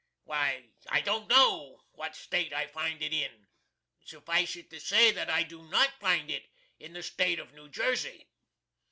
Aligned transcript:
Why 0.23 0.69
I 0.89 1.01
don't 1.01 1.29
know 1.29 1.83
what 1.91 2.15
State 2.15 2.53
I 2.53 2.65
find 2.65 3.03
it 3.03 3.13
in. 3.13 3.45
Suffice 4.03 4.55
it 4.55 4.71
to 4.71 4.79
say, 4.79 5.11
that 5.11 5.29
I 5.29 5.43
do 5.43 5.61
not 5.67 5.99
find 5.99 6.31
it 6.31 6.49
in 6.79 6.93
the 6.93 7.03
State 7.03 7.37
of 7.37 7.53
New 7.53 7.69
Jersey. 7.69 8.27